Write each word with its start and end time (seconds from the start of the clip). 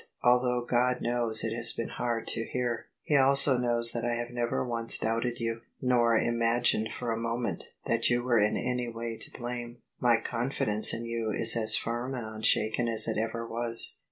Although 0.23 0.65
God 0.65 0.99
knows 1.01 1.43
it 1.43 1.53
has 1.55 1.73
been 1.73 1.89
hard 1.89 2.25
to 2.29 2.47
bear. 2.51 2.87
He 3.03 3.15
also 3.15 3.55
knows 3.59 3.91
that 3.91 4.03
I 4.03 4.13
have 4.15 4.31
never 4.31 4.65
once 4.65 4.97
doubted 4.97 5.39
you, 5.39 5.61
nor 5.79 6.17
imagined 6.17 6.89
for 6.97 7.11
a 7.11 7.17
moment 7.19 7.65
that 7.85 8.09
you 8.09 8.23
were 8.23 8.39
in 8.39 8.57
any 8.57 8.87
way 8.87 9.15
to 9.17 9.37
blame. 9.39 9.77
My 9.99 10.19
confidence 10.19 10.91
in 10.91 11.05
you 11.05 11.29
is 11.29 11.55
as 11.55 11.75
firm 11.75 12.15
and 12.15 12.25
unshaken 12.25 12.87
as 12.87 13.07
it 13.07 13.19
ever 13.19 13.45
was. 13.47 13.99